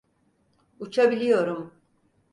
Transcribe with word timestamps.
Uçabiliyorum! 0.79 1.73